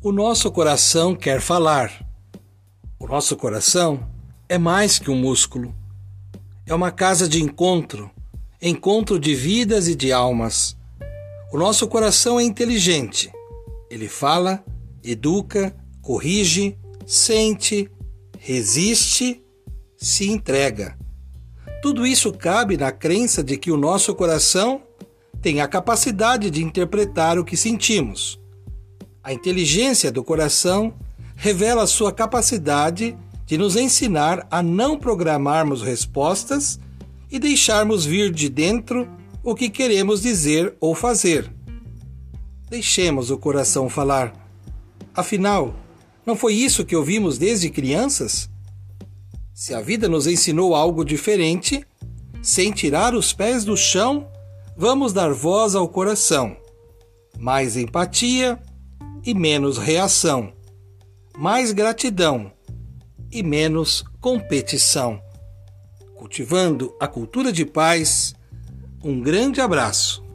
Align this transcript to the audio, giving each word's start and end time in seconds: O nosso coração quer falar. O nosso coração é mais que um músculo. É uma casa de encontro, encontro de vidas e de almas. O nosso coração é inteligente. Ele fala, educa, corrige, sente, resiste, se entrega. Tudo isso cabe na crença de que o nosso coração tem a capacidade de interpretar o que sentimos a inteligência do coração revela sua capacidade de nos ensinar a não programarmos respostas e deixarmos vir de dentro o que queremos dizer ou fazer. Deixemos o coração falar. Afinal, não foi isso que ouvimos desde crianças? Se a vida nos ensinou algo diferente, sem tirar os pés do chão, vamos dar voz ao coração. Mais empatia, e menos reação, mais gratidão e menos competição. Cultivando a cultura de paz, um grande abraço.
O 0.00 0.12
nosso 0.12 0.52
coração 0.52 1.12
quer 1.12 1.40
falar. 1.40 2.06
O 3.00 3.08
nosso 3.08 3.36
coração 3.36 4.08
é 4.48 4.56
mais 4.56 4.96
que 4.96 5.10
um 5.10 5.16
músculo. 5.16 5.74
É 6.64 6.72
uma 6.72 6.92
casa 6.92 7.26
de 7.28 7.42
encontro, 7.42 8.08
encontro 8.62 9.18
de 9.18 9.34
vidas 9.34 9.88
e 9.88 9.96
de 9.96 10.12
almas. 10.12 10.76
O 11.52 11.58
nosso 11.58 11.88
coração 11.88 12.38
é 12.38 12.44
inteligente. 12.44 13.28
Ele 13.90 14.08
fala, 14.08 14.64
educa, 15.02 15.74
corrige, 16.00 16.78
sente, 17.04 17.90
resiste, 18.38 19.42
se 19.96 20.30
entrega. 20.30 20.96
Tudo 21.82 22.06
isso 22.06 22.32
cabe 22.32 22.76
na 22.76 22.92
crença 22.92 23.42
de 23.42 23.58
que 23.58 23.72
o 23.72 23.76
nosso 23.76 24.14
coração 24.14 24.80
tem 25.42 25.60
a 25.60 25.66
capacidade 25.66 26.52
de 26.52 26.62
interpretar 26.62 27.36
o 27.36 27.44
que 27.44 27.56
sentimos 27.56 28.38
a 29.28 29.32
inteligência 29.34 30.10
do 30.10 30.24
coração 30.24 30.94
revela 31.36 31.86
sua 31.86 32.10
capacidade 32.10 33.14
de 33.44 33.58
nos 33.58 33.76
ensinar 33.76 34.46
a 34.50 34.62
não 34.62 34.96
programarmos 34.96 35.82
respostas 35.82 36.80
e 37.30 37.38
deixarmos 37.38 38.06
vir 38.06 38.32
de 38.32 38.48
dentro 38.48 39.06
o 39.44 39.54
que 39.54 39.68
queremos 39.68 40.22
dizer 40.22 40.74
ou 40.80 40.94
fazer. 40.94 41.52
Deixemos 42.70 43.30
o 43.30 43.36
coração 43.36 43.90
falar. 43.90 44.32
Afinal, 45.14 45.74
não 46.24 46.34
foi 46.34 46.54
isso 46.54 46.82
que 46.82 46.96
ouvimos 46.96 47.36
desde 47.36 47.68
crianças? 47.68 48.48
Se 49.52 49.74
a 49.74 49.80
vida 49.82 50.08
nos 50.08 50.26
ensinou 50.26 50.74
algo 50.74 51.04
diferente, 51.04 51.86
sem 52.40 52.72
tirar 52.72 53.14
os 53.14 53.34
pés 53.34 53.62
do 53.62 53.76
chão, 53.76 54.26
vamos 54.74 55.12
dar 55.12 55.34
voz 55.34 55.74
ao 55.74 55.86
coração. 55.86 56.56
Mais 57.38 57.76
empatia, 57.76 58.58
e 59.24 59.34
menos 59.34 59.78
reação, 59.78 60.52
mais 61.36 61.72
gratidão 61.72 62.52
e 63.30 63.42
menos 63.42 64.04
competição. 64.20 65.20
Cultivando 66.16 66.94
a 67.00 67.06
cultura 67.06 67.52
de 67.52 67.64
paz, 67.64 68.34
um 69.02 69.20
grande 69.20 69.60
abraço. 69.60 70.27